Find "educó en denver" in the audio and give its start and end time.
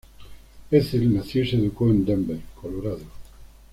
1.57-2.39